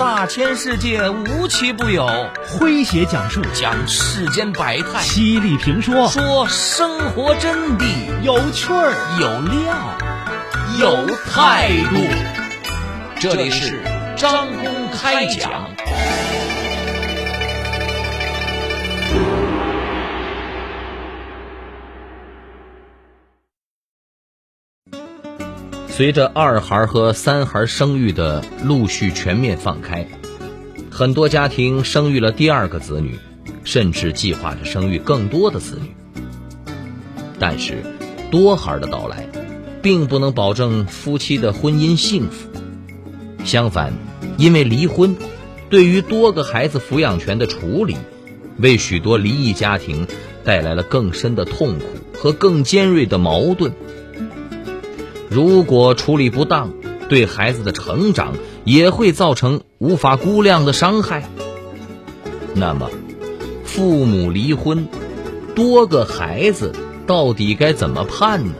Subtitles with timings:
[0.00, 2.08] 大千世界无奇不有，
[2.58, 3.42] 诙谐讲述。
[3.52, 6.08] 讲世间百态，犀利评说。
[6.08, 7.84] 说生活真谛，
[8.22, 8.94] 有趣儿。
[9.20, 9.76] 有料。
[10.78, 11.96] 有态度。
[13.20, 13.82] 这里是
[14.16, 15.69] 张公开讲。
[26.00, 30.08] 随着二孩和三孩生育的陆续全面放开，
[30.90, 33.18] 很多家庭生育了第二个子女，
[33.64, 35.94] 甚至计划着生育更多的子女。
[37.38, 37.82] 但是，
[38.30, 39.28] 多孩的到来，
[39.82, 42.48] 并不能保证夫妻的婚姻幸福。
[43.44, 43.92] 相反，
[44.38, 45.14] 因为离婚，
[45.68, 47.94] 对于多个孩子抚养权的处理，
[48.56, 50.06] 为许多离异家庭
[50.44, 51.84] 带来了更深的痛苦
[52.16, 53.74] 和更尖锐的矛盾。
[55.30, 56.72] 如果处理不当，
[57.08, 58.34] 对孩子的成长
[58.64, 61.22] 也会造成无法估量的伤害。
[62.52, 62.90] 那么，
[63.64, 64.88] 父母离婚，
[65.54, 66.72] 多个孩子
[67.06, 68.54] 到底该怎么判呢？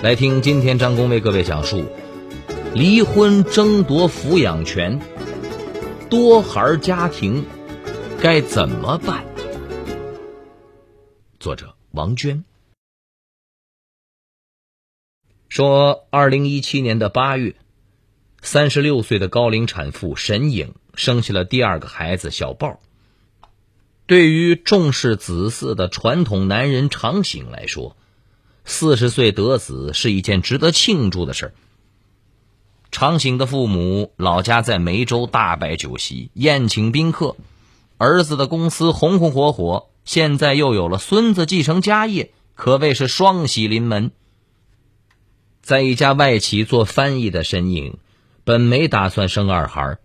[0.00, 1.82] 来听今天张工为各位讲述：
[2.72, 5.00] 离婚争夺抚养权，
[6.08, 7.44] 多孩家庭
[8.20, 9.24] 该怎么办？
[11.40, 12.44] 作者王娟。
[15.48, 17.54] 说，二零一七年的八月，
[18.42, 22.80] 三十六岁的高龄产妇沈颖生下了第二个孩子小豹。
[24.06, 27.96] 对于重视子嗣的传统男人常醒来说，
[28.64, 31.54] 四十岁得子是一件值得庆祝的事儿。
[32.90, 37.36] 常醒的父母老家在梅州，大摆酒席宴请宾客，
[37.96, 44.10] 儿子的公司红红火火，现在又有了孙子继承家业，可谓是双喜临门。
[45.68, 47.98] 在一家外企做翻译的身影，
[48.42, 49.98] 本没打算生二孩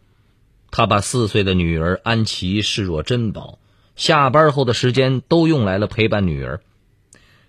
[0.72, 3.60] 他把四岁的女儿安琪视若珍宝，
[3.96, 6.60] 下班后的时间都用来了陪伴女儿。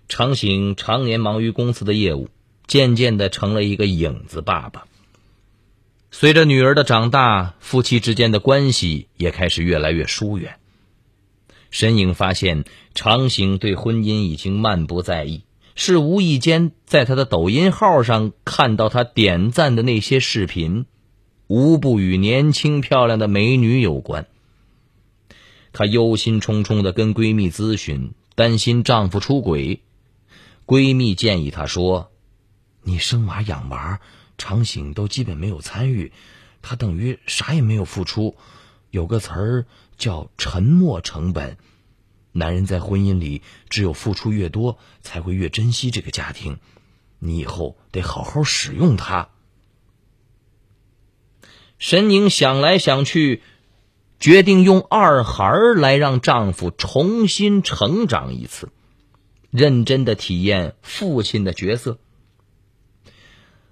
[0.07, 2.29] 常醒常年忙于公司的业务，
[2.67, 4.85] 渐渐的成了一个影子爸爸。
[6.09, 10.55] 随着女儿的长大，夫妻之间的关系也开始越来越疏远。
[11.69, 12.63] 沈颖发现，
[12.93, 15.43] 常醒对婚姻已经漫不在意。
[15.75, 20.85] 是无意间在他的抖音号上看到他点赞的那些视频，
[21.47, 24.25] 无不与年轻漂亮的美女有关。
[25.73, 29.81] 她忧心忡忡的跟闺蜜咨询，担心丈夫出轨。
[30.65, 32.09] 闺蜜建议她说
[32.81, 33.99] ：“你生娃养娃，
[34.37, 36.13] 常醒都基本没有参与，
[36.61, 38.37] 他等于啥也没有付出。
[38.91, 39.65] 有个词儿
[39.97, 41.57] 叫沉默成本。”
[42.37, 46.57] 男人在婚姻里，只有付出越多，才会越珍惜这个家庭。
[47.19, 49.29] 你以后得好好使用它。
[51.79, 53.41] 沈宁想来想去，
[54.19, 58.67] 决定用二孩来让丈夫重新成长一次，
[59.49, 61.99] 认真的体验父亲的角色。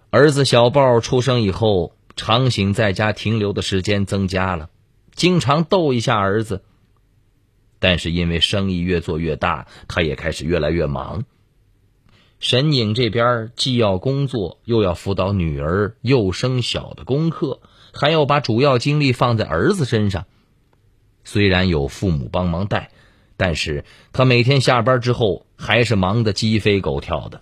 [0.10, 4.70] 儿子小豹出生以后，常醒在家停留的时间增加了，
[5.14, 6.64] 经常逗一下儿子。
[7.84, 11.26] 但是因为生意越做越大，他也开始越来越忙。
[12.40, 17.60] 沈颖这边既要工作，又要辅导女儿幼升小的功课，
[17.92, 20.24] 还要把主要精力放在儿子身上。
[21.26, 22.90] 虽然有父母帮忙带，
[23.36, 23.84] 但是
[24.14, 27.42] 他每天下班之后还是忙得鸡飞狗跳的。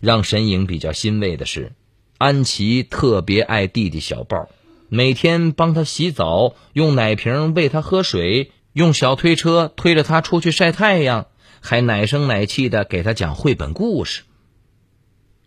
[0.00, 1.72] 让沈颖比较欣慰的是，
[2.16, 4.48] 安琪特别爱弟弟小豹，
[4.88, 8.52] 每天帮他洗澡，用奶瓶喂他喝水。
[8.78, 11.26] 用小推车推着他出去晒太阳，
[11.60, 14.22] 还奶声奶气的给他讲绘本故事。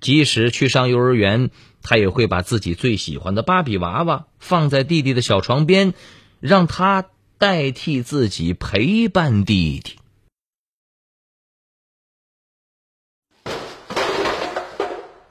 [0.02, 1.50] 即使去上幼儿园，
[1.82, 5.94] 他也会把自己最喜欢的芭比娃娃放在弟弟的小床边，
[6.42, 7.06] 让他
[7.38, 9.98] 代替自己陪伴弟弟。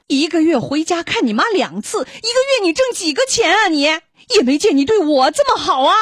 [0.07, 3.67] 一个月回家看你妈两次，一个月你挣几个钱啊？
[3.67, 4.01] 你也
[4.43, 5.93] 没见你对我这么好啊！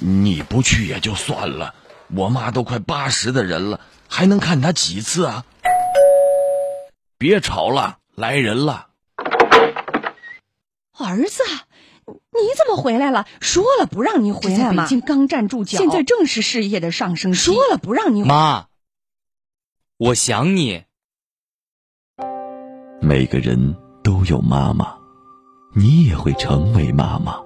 [0.00, 1.74] 你不去也就算了，
[2.14, 5.44] 我妈都快八十的人了，还能看她几次啊？
[7.18, 8.88] 别吵了，来人了。
[10.98, 11.42] 儿子，
[12.06, 13.26] 你怎么回来了？
[13.40, 14.84] 说了不让你回来吗？
[14.84, 17.38] 北京刚站住脚，现在正是事业的上升期。
[17.38, 18.66] 说了不让你妈，
[19.98, 20.84] 我想你。
[23.00, 24.96] 每个人都有妈妈，
[25.74, 27.40] 你也会成为妈妈，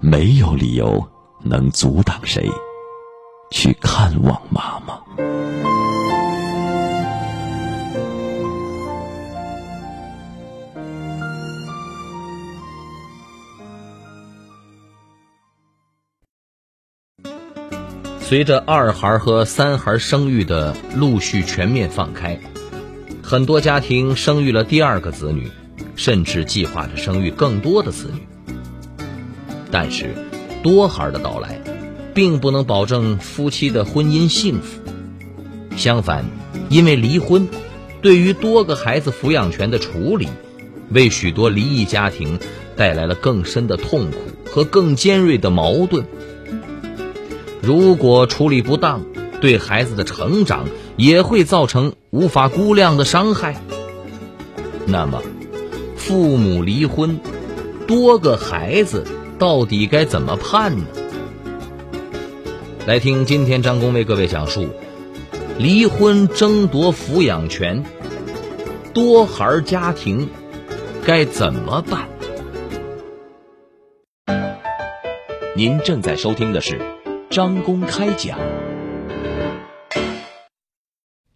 [0.00, 1.08] 没有理由。
[1.42, 2.48] 能阻挡谁？
[3.52, 5.00] 去看望妈妈。
[18.20, 22.38] 随着二孩和三孩生育的陆续全面放开
[23.20, 25.50] 很多家庭生育了第二个子女
[25.96, 28.24] 甚至计划着生育更多的子女。
[29.72, 30.14] 但是
[30.62, 31.60] 多孩的到来，
[32.14, 34.80] 并不能保证夫妻的婚姻幸福。
[35.76, 36.24] 相反，
[36.68, 37.48] 因为离婚，
[38.02, 40.28] 对于多个孩子抚养权的处理，
[40.90, 42.38] 为许多离异家庭
[42.76, 44.18] 带来了更深的痛苦
[44.50, 46.06] 和更尖锐的矛盾。
[47.62, 49.04] 如果处理不当，
[49.40, 50.66] 对孩子的成长
[50.96, 53.62] 也会造成无法估量的伤害。
[54.86, 55.22] 那么，
[55.96, 57.20] 父母离婚，
[57.86, 59.06] 多个孩子
[59.40, 60.84] 到底该怎么判呢？
[62.86, 64.68] 来听今天张工为各位讲述：
[65.58, 67.82] 离婚争夺抚养权，
[68.92, 70.28] 多孩家庭
[71.06, 72.06] 该怎么办？
[75.56, 76.78] 您正在收听的是。
[77.30, 78.38] 张公开讲，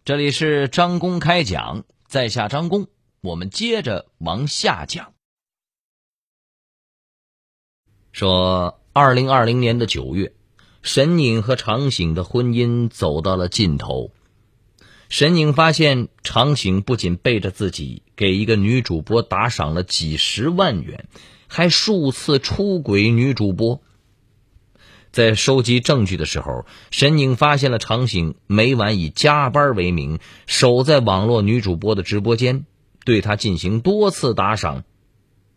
[0.03, 2.85] 这里是张公开讲，在下张公，
[3.21, 5.14] 我们接着往下讲。
[8.15, 10.31] 说，二零二零年的九月，
[10.81, 14.11] 沈颖和常醒的婚姻走到了尽头。
[15.09, 21.09] 沈颖发现，常醒不仅背着自己给一个女主播打赏了几十万元，
[21.47, 23.81] 还数次出轨女主播。
[25.11, 32.65] 在收集证据的时候，沈颖发现了常醒每晚以加班为名守在网络女主播的直播间，
[33.03, 34.85] 对她进行多次打赏，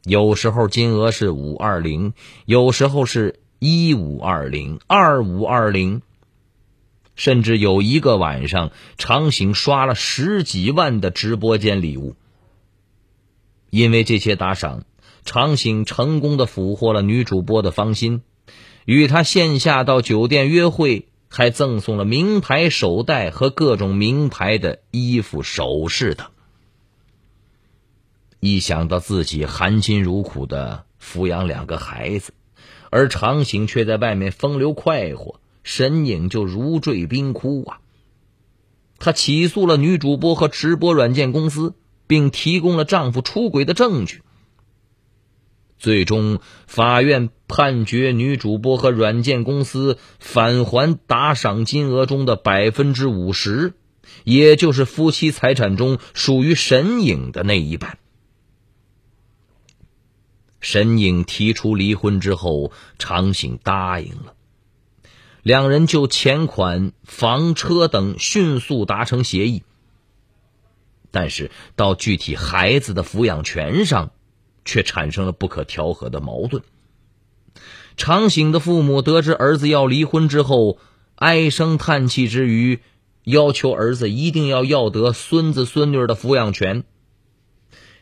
[0.04, 2.14] 有时候金额是五二零，
[2.46, 6.02] 有时候是一五二零、二五二零，
[7.14, 12.14] 甚至有一个晚上，常醒刷了十几万的直播间礼物。
[13.70, 14.84] 因为这些打赏，
[15.24, 18.22] 常醒成功的俘获了女主播的芳心。
[18.86, 26.28] 与她线下到酒店约会，还赠送了名牌手袋和各种名牌的衣服、首饰等。
[28.40, 32.32] 一想到自己含辛茹苦的抚养两个孩子，
[32.90, 37.81] 而常醒却在外面风流快活，神影就如坠冰窟啊！
[38.99, 41.75] 她起诉了女主播和直播软件公司，
[42.06, 44.23] 并提供了丈夫出轨的证据。
[45.76, 53.75] 最终，法院判决女主播和软件公司返还打赏金额中的百分之五十，
[54.25, 57.99] 也就是夫妻财产中属于沈颖的那一半。
[60.60, 64.34] 沈颖提出离婚之后，常醒答应了，
[65.43, 69.62] 两人就钱款、房车等迅速达成协议。
[71.10, 74.10] 但是到具体孩子的抚养权上，
[74.64, 76.62] 却产生了不可调和的矛盾。
[77.96, 80.78] 常醒的父母得知儿子要离婚之后，
[81.14, 82.81] 唉声叹气之余，
[83.25, 86.84] 要求儿子一定要要得孙子孙女的抚养权。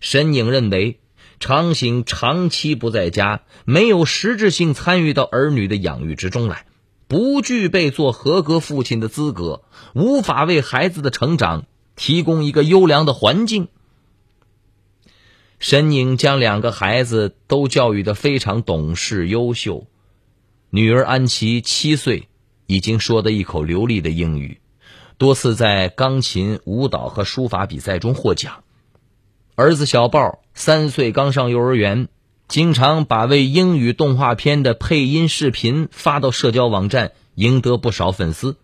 [0.01, 1.01] 沈颖认为，
[1.39, 6.67] 常醒长期不在家，没有实质性参与到儿女的养育之中来，
[7.09, 9.63] 不具备做合格父亲的资格，
[9.95, 13.69] 无法为孩子的成长提供一个优良的环境。
[15.59, 19.87] 沈颖将两个孩子都教育的非常懂事优秀，
[20.71, 22.29] 女儿安琪七岁，
[22.67, 24.61] 已经说得一口流利的英语，
[25.17, 28.65] 多次在钢琴、舞蹈和书法比赛中获奖。
[29.59, 32.09] 儿子小豹三岁，刚上幼儿园，
[32.47, 38.59] 经常把为英语动画片的配音视频发到社交网站，赢得不少粉丝。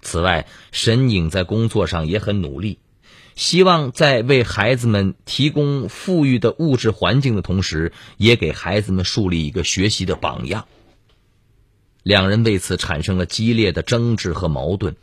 [0.00, 2.78] 此外，沈颖在工作上也很努力。
[3.34, 10.68] 希望在为孩子们提供富裕的物质环境的同时，也给孩子们树立一个学习的榜样。
[12.04, 14.94] 两人为此产生了激烈的争执和矛盾。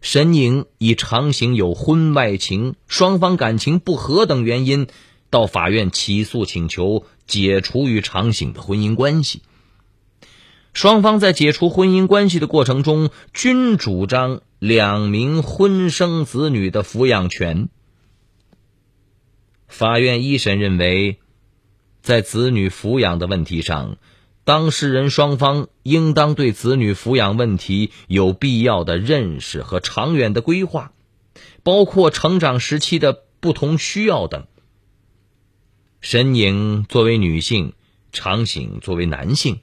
[0.00, 4.86] 沈颖以常行有婚外情、双方感情不和等原因，
[5.28, 9.42] 到法院起诉请求解除与常醒的婚姻关系。
[10.72, 17.68] 双方在解除婚姻关系的过程中，均主张两名婚生子女的抚养权。
[19.66, 21.18] 法院一审认为，
[22.00, 23.98] 在子女抚养的问题上，
[24.48, 30.92] 当事人双方应当对子女抚养问题有必要的认识和长远的规划，
[31.62, 34.46] 包括成长时期的不同需要等。
[36.00, 37.74] 沈颖作为女性，
[38.10, 39.60] 常醒作为男性。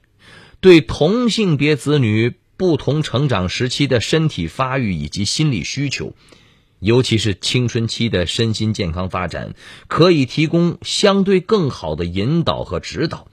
[0.60, 6.14] 对同性别子女不同成长时期的身体发育以及心理需求，
[6.78, 9.56] 尤其是青春期的身心健康发展，
[9.88, 13.26] 可以提供相对更好的引导和指导。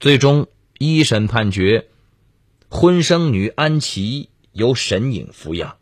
[0.00, 0.46] 最终，
[0.78, 1.86] 一审判决，
[2.70, 5.76] 婚生女安琪由沈颖抚养，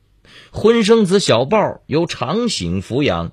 [0.51, 3.31] 婚生子小豹由常醒抚养，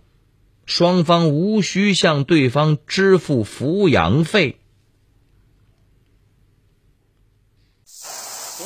[0.68, 4.60] 双方无需向对方支付抚养费。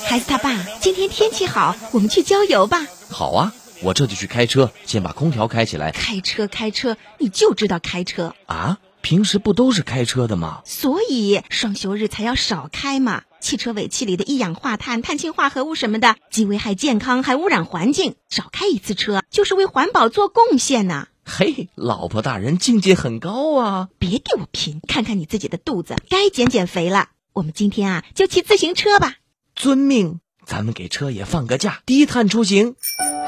[0.03, 2.85] 孩子他爸，今天天气好，我们去郊游吧。
[3.09, 5.91] 好啊，我这就去开车，先把空调开起来。
[5.91, 8.79] 开车，开车，你就知道开车啊？
[9.01, 10.62] 平时不都是开车的吗？
[10.65, 13.24] 所以双休日才要少开嘛。
[13.39, 18.15] 汽车尾气里的一氧化碳、碳氢化合物什么的，既危害健康，还污染环境。
[18.29, 21.08] 少开一次车，就是为环保做贡献呢。
[21.24, 23.89] 嘿，老婆大人境界很高啊！
[23.98, 27.10] 别给我贫，看看你自己的肚子，该减减肥了。
[27.32, 29.15] 我们今天啊，就骑自行车吧。
[29.56, 32.75] 遵命，咱们给车也放个假，低碳出行。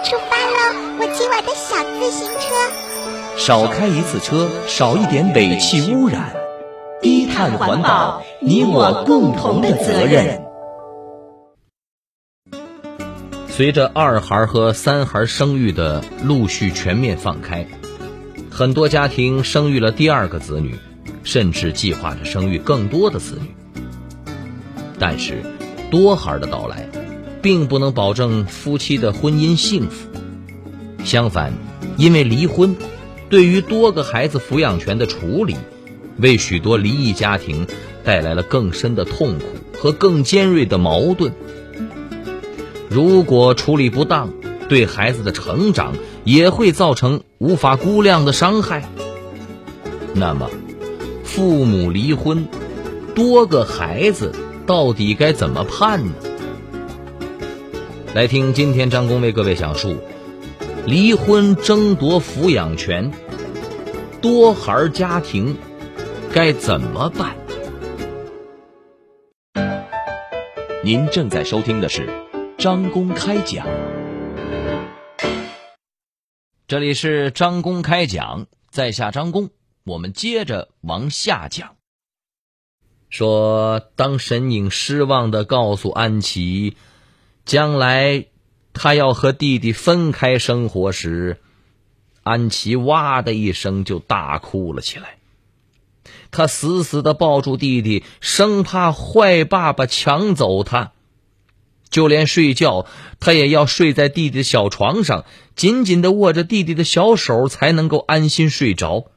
[0.04, 0.98] 出发喽！
[1.00, 2.81] 我骑我的小自行车。
[3.44, 6.32] 少开一次车，少一点尾气污染。
[7.02, 10.44] 低碳环保，你我共同的责任。
[13.50, 17.66] 随着二孩和三孩生育的陆续全面放开，
[18.52, 20.76] 很多家庭生育了第二个子女，
[21.24, 23.56] 甚至计划着生育更多的子女。
[25.00, 25.42] 但是，
[25.90, 26.88] 多孩的到来，
[27.42, 30.08] 并不能保证夫妻的婚姻幸福。
[31.04, 31.52] 相反，
[31.98, 32.76] 因为离婚，
[33.32, 35.56] 对于多个孩子抚养权的处理。
[36.18, 37.66] 为许多离异家庭
[38.04, 39.46] 带来了更深的痛苦
[39.76, 41.34] 和更尖锐的矛盾。
[42.90, 44.32] 如果处理不当，
[44.68, 48.84] 对孩子的成长也会造成无法估量的伤害。
[50.14, 50.52] 那么，
[51.24, 52.48] 父母离婚，
[53.16, 54.34] 多个孩子
[54.68, 56.12] 到底该怎么判呢？
[58.14, 59.96] 来听今天张工为各位讲述：
[60.88, 63.12] 离婚争夺抚养权，
[64.20, 65.56] 多孩家庭。
[66.34, 67.36] 该怎么办？
[70.84, 72.10] 您正在收听的是
[72.58, 73.68] 张公开讲，
[76.68, 79.52] 这里是张公开讲，在下张公，
[79.84, 81.76] 我们接着往下讲。
[83.10, 86.76] 说，当沈颖失望的告诉安琪，
[87.46, 88.26] 将来
[88.74, 91.40] 他要和弟弟分开生活时，
[92.24, 95.18] 安琪哇的一声就大哭了起来。
[96.32, 100.94] 他死死的抱住弟弟，生怕坏爸爸抢走他。
[101.90, 102.88] 就连睡觉，
[103.20, 105.26] 他也要睡在弟弟的小床上，
[105.58, 109.12] 紧紧的握着弟弟的小手，才能够安心睡着。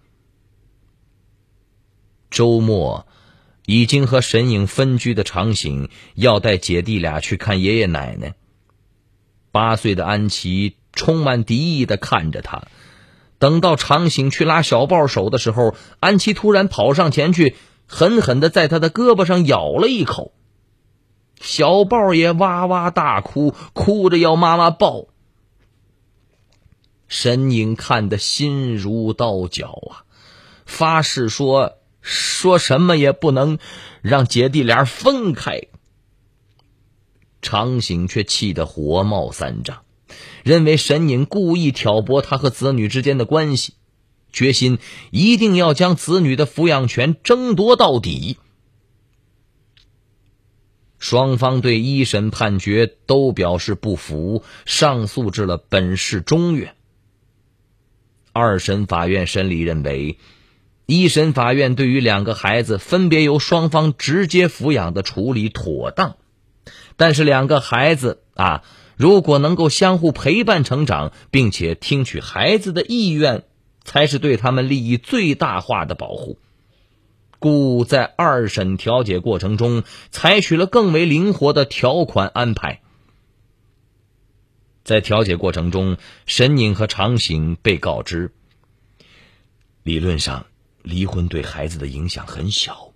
[2.30, 3.06] 周末，
[3.64, 8.34] 已经和神影分居的长醒要带姐弟俩去看爷爷奶奶。
[9.54, 12.64] 八岁的安琪充满敌意的看着他。
[13.38, 17.54] 等到长醒去拉小豹手的时候，安琪突然跑上前去，
[17.86, 20.32] 狠狠的在他的胳膊上咬了一口。
[21.40, 25.06] 小豹也哇哇大哭，哭着要妈妈抱。
[27.06, 30.02] 神影看得心如刀绞啊，
[30.66, 33.58] 发誓说说什么也不能
[34.02, 35.68] 让姐弟俩分开。
[37.44, 39.82] 长醒却气得火冒三丈。
[40.42, 43.74] 认为沈颖故意挑拨他和子女之间的关系，
[44.32, 44.78] 决心
[45.12, 48.38] 一定要将子女的抚养权争夺到底。
[50.98, 56.74] 双方对一审判决都表示不服，上诉至了本市中院。
[58.32, 60.18] 二审法院审理认为，
[60.86, 66.16] 一审法院对于两个孩子分别由双方直接抚养的处理妥当，
[66.96, 68.62] 但是两个孩子啊。
[68.96, 73.42] 如果能够相互陪伴成长，并且听取孩子的意愿，
[73.82, 76.38] 才是对他们利益最大化的保护。
[77.40, 82.82] 故在二审调解过程中，采取了更为灵活的条款安排。
[84.84, 88.30] 在调解过程中，沈宁和常醒被告知，
[89.82, 90.46] 理论上
[90.82, 92.92] 离婚对孩子的影响很小，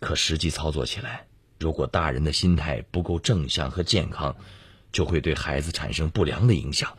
[0.00, 1.26] 可实际操作起来，
[1.60, 4.34] 如果大人的心态不够正向和健康。
[4.92, 6.98] 就会对孩子产生不良的影响，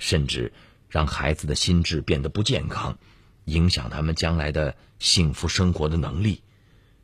[0.00, 0.52] 甚至
[0.88, 2.98] 让孩子的心智变得不健康，
[3.44, 6.42] 影响他们将来的幸福生活的能力。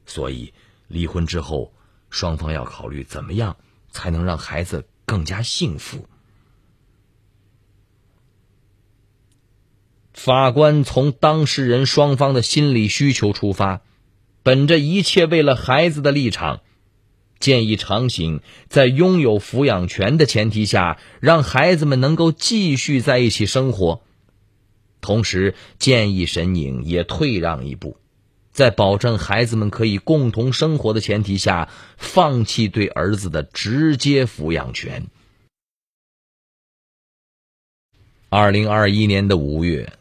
[0.06, 0.52] 所以，
[0.88, 1.72] 离婚之后，
[2.10, 3.56] 双方要考虑怎么样
[3.92, 6.08] 才能让孩子更加幸福。
[10.12, 13.82] 法官从当事人双方的心理需求出发，
[14.42, 16.62] 本着一切为了孩子的立场。
[17.44, 24.00] 建议长醒在拥有抚养权的前提下，让孩子们能够继续在一起生活。
[25.02, 27.98] 同时，建议沈颖也退让一步，
[28.50, 35.08] 在保证孩子们可以共同生活的前提下，放弃对儿子的直接抚养权。
[38.30, 39.92] 二零二一年的五月，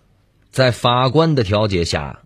[0.50, 2.22] 在法官的调解下，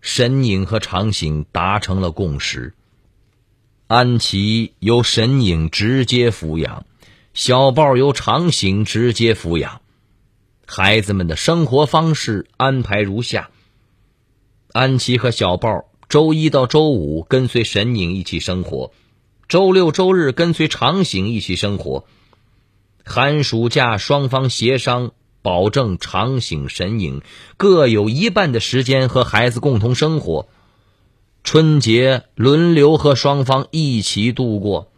[0.00, 2.72] 沈颖和长醒达成了共识：
[3.90, 6.86] 安琪由沈颖直接抚养，
[7.34, 9.80] 小豹由常醒直接抚养。
[10.64, 13.50] 孩子们的生活方式安排如下：
[14.70, 18.92] 安琪和小豹周一到周五跟随沈颖一起生活，
[19.48, 22.04] 周六周日跟随常醒一起生活。
[23.04, 25.10] 寒暑假双方协商。
[25.42, 27.22] 保证长醒神影
[27.56, 30.50] 各有一半的时间和孩子共同生活，
[31.42, 34.92] 春节轮流和双方一起度过。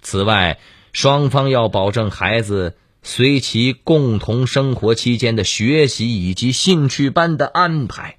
[0.00, 0.58] 此外，
[0.92, 8.18] 双方要保证孩子随其共同生活期间的学习以及兴趣班的安排。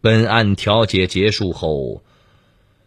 [0.00, 2.02] 本案调解结束后，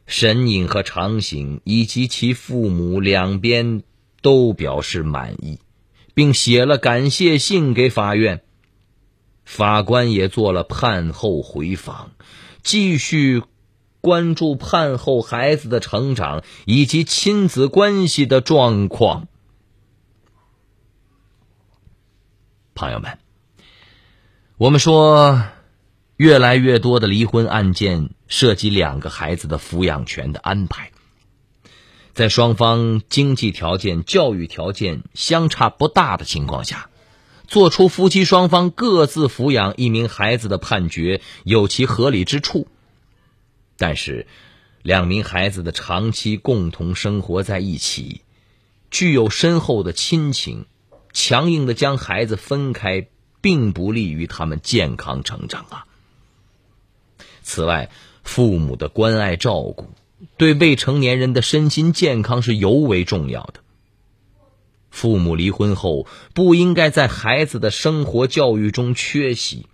[0.05, 3.83] 沈颖和长醒以及其父母两边。
[4.23, 5.59] 都表示满意，
[6.13, 8.41] 并写了感谢信给法院。
[9.45, 12.11] 法官也做了判后回访，
[12.61, 13.43] 继续
[14.01, 19.27] 关注判后孩子的成长以及亲子关系的状况。
[22.75, 23.19] 朋友们，
[24.57, 25.43] 我们说，
[26.15, 30.91] 越来越多的离婚案件涉及两个孩子的抚养权的安排。
[32.13, 36.89] 在双方经济条件、教育条件相差不大的情况下，
[37.47, 42.67] 做出夫妻双方各自抚养一名孩子的判决有其合理之处。
[43.77, 44.27] 但是，
[44.81, 48.21] 两名孩子的长期共同生活在一起，
[48.91, 50.65] 具有深厚的亲情，
[51.11, 53.07] 强硬的将孩子分开，
[53.41, 55.85] 并不利于他们健康成长啊。
[57.41, 57.89] 此外，
[58.23, 59.89] 父母的关爱照顾。
[60.37, 63.55] 对未成年人的身心健康是尤为重要的。
[64.93, 69.65] 父母离婚后不应该在孩子的生活教育中缺席。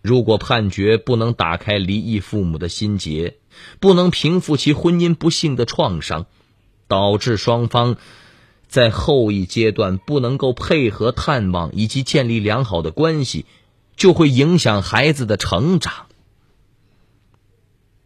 [0.00, 3.36] 如果判决不能打开离异父母的心结，
[3.80, 6.24] 不能平复其婚姻不幸的创伤，
[6.88, 7.96] 导致双方
[8.66, 13.44] 在后一阶段不能够配合探望以及建立良好的关系，
[13.94, 16.06] 就会影响孩子的成长。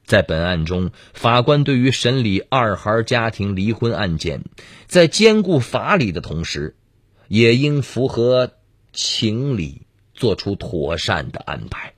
[0.07, 4.45] 在本案中，法官对于审理二孩家庭离婚案件，
[4.87, 6.77] 在兼顾法理的同时，
[7.27, 8.53] 也应符合
[8.93, 9.83] 情理，
[10.15, 11.93] 做出妥善的安排。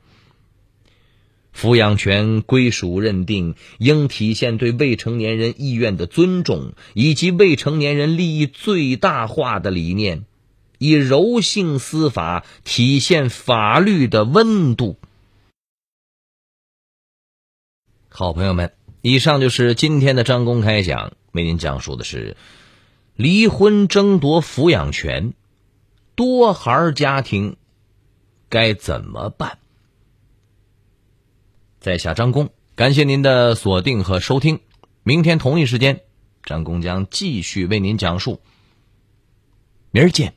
[1.54, 10.24] 抚养权归属认定应体现对未成年人意愿的尊重，以及未成年人利益最大化的理念，
[10.78, 14.98] 以柔性司法体现法律的温度。
[18.18, 22.36] 好朋友们，以上就是今天的张公开讲，为您讲述的是
[23.14, 25.34] 离婚争夺抚养权，
[26.16, 27.54] 多孩家庭
[28.48, 29.58] 该怎么办？
[31.78, 34.58] 在下张工，感谢您的锁定和收听。
[35.04, 36.00] 明天同一时间，
[36.42, 38.40] 张工将继续为您讲述。
[39.92, 40.34] 明儿见。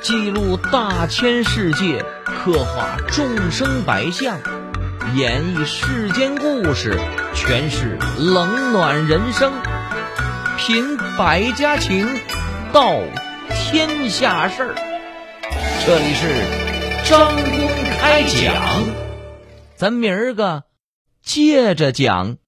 [0.00, 4.38] 记录大千世界，刻画众生百相。
[5.12, 6.98] 演绎世间故事，
[7.34, 9.52] 诠释冷暖人生，
[10.58, 12.08] 品百家情，
[12.72, 12.98] 道
[13.50, 14.74] 天下事儿。
[15.86, 16.26] 这里是
[17.04, 17.44] 张公
[18.00, 18.82] 开讲，
[19.76, 20.64] 咱明儿个
[21.22, 22.38] 接着讲。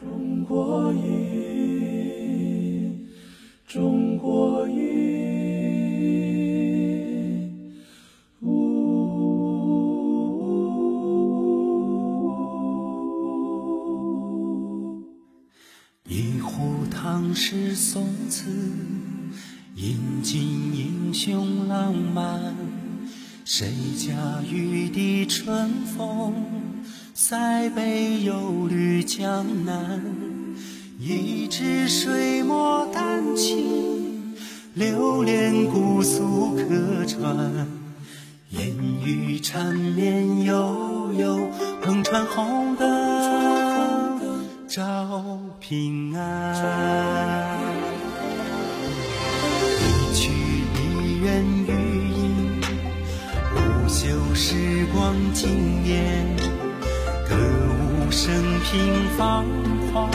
[0.00, 1.10] 中国音，
[3.66, 4.83] 中国音。
[17.34, 18.44] 是宋词，
[19.74, 22.54] 饮尽英雄浪漫。
[23.44, 23.68] 谁
[23.98, 26.32] 家玉笛春风？
[27.12, 30.00] 塞北又绿江南。
[31.00, 34.34] 一支水墨丹青，
[34.74, 37.66] 流连姑苏客船。
[38.50, 38.70] 烟
[39.04, 41.48] 雨缠绵悠悠，
[41.82, 43.13] 篷船红灯
[44.74, 44.82] 照
[45.60, 47.60] 平安。
[49.78, 50.32] 一曲
[50.74, 52.60] 梨园余音，
[53.54, 56.26] 不朽时光惊艳。
[57.28, 58.34] 歌舞升
[58.64, 59.44] 平芳
[59.92, 60.10] 华，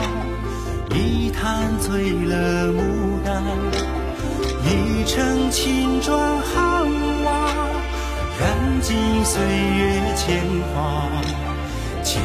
[0.94, 3.42] 一坛醉了牡丹。
[4.66, 6.86] 一城青砖汉
[7.24, 7.48] 瓦，
[8.38, 10.44] 染尽岁月铅
[10.74, 11.08] 华。
[12.04, 12.22] 千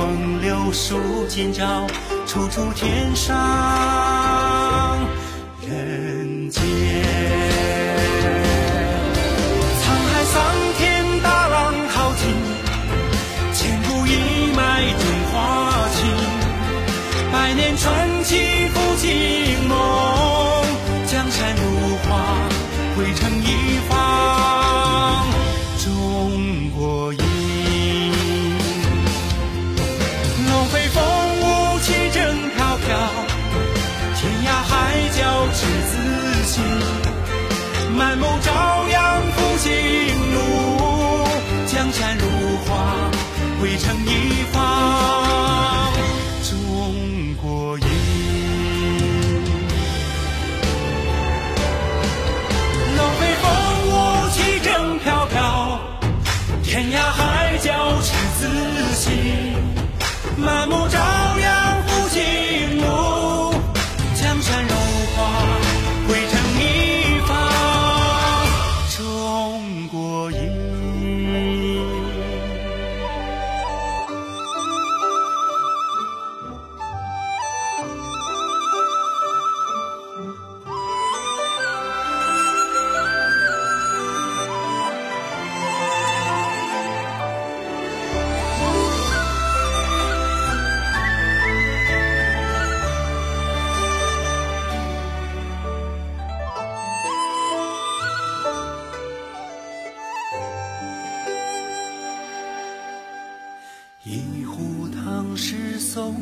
[0.00, 0.96] 风流数
[1.28, 1.86] 今朝，
[2.26, 4.98] 处处天上
[5.60, 7.39] 人间。
[56.90, 59.54] 天涯海角赤子心。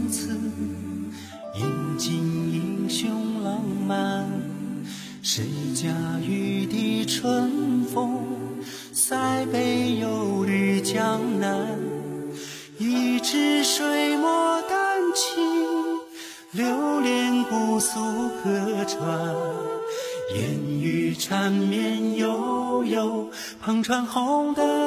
[0.08, 0.28] 词，
[1.54, 2.14] 饮尽
[2.52, 4.26] 英雄浪漫。
[5.22, 5.44] 谁
[5.74, 5.88] 家
[6.26, 8.24] 玉笛春风，
[8.92, 11.78] 塞北又绿江南。
[12.78, 15.44] 一支水墨丹青，
[16.52, 18.00] 流连姑苏
[18.42, 19.34] 客船。
[20.36, 23.30] 烟雨缠绵悠悠，
[23.64, 24.77] 篷船红灯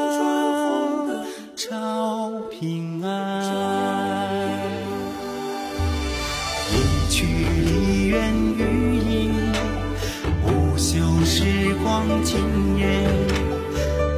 [12.24, 12.86] 今夜。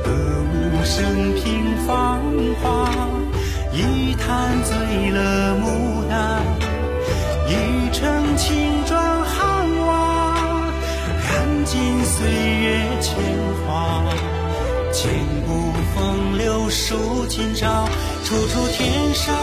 [0.03, 0.09] 歌
[0.53, 2.21] 舞升平芳
[2.61, 2.89] 华，
[3.71, 6.41] 一坛醉了牡丹。
[7.47, 7.51] 一
[7.91, 10.71] 城青砖汉瓦，
[11.27, 12.65] 燃尽岁月
[12.99, 13.13] 铅
[13.65, 14.03] 华。
[14.91, 15.11] 千
[15.47, 17.87] 古风流数今朝，
[18.23, 19.33] 处处天上